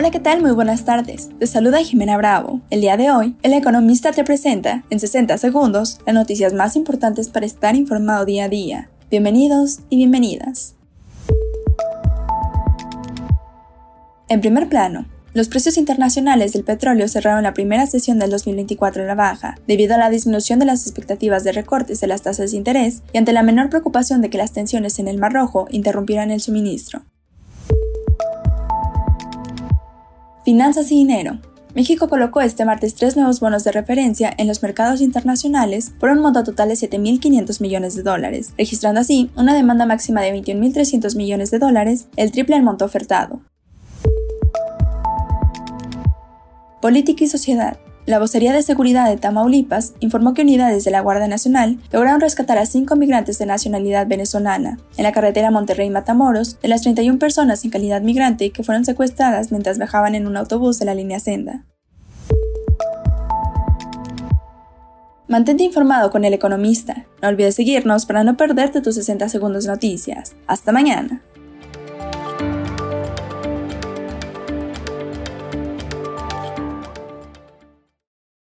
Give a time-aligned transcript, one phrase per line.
[0.00, 0.40] Hola, ¿qué tal?
[0.40, 1.28] Muy buenas tardes.
[1.38, 2.62] Te saluda Jimena Bravo.
[2.70, 7.28] El día de hoy, el economista te presenta, en 60 segundos, las noticias más importantes
[7.28, 8.88] para estar informado día a día.
[9.10, 10.74] Bienvenidos y bienvenidas.
[14.30, 19.08] En primer plano, los precios internacionales del petróleo cerraron la primera sesión del 2024 en
[19.08, 22.56] la baja, debido a la disminución de las expectativas de recortes de las tasas de
[22.56, 26.30] interés y ante la menor preocupación de que las tensiones en el Mar Rojo interrumpieran
[26.30, 27.02] el suministro.
[30.44, 31.38] Finanzas y dinero.
[31.74, 36.20] México colocó este martes tres nuevos bonos de referencia en los mercados internacionales por un
[36.20, 41.50] monto total de 7.500 millones de dólares, registrando así una demanda máxima de 21.300 millones
[41.50, 43.42] de dólares, el triple del monto ofertado.
[46.80, 47.78] Política y sociedad.
[48.10, 52.58] La Vocería de Seguridad de Tamaulipas informó que unidades de la Guardia Nacional lograron rescatar
[52.58, 57.70] a cinco migrantes de nacionalidad venezolana en la carretera Monterrey-Matamoros de las 31 personas en
[57.70, 61.64] calidad migrante que fueron secuestradas mientras viajaban en un autobús de la línea Senda.
[65.28, 67.06] Mantente informado con el economista.
[67.22, 70.34] No olvides seguirnos para no perderte tus 60 segundos noticias.
[70.48, 71.22] Hasta mañana.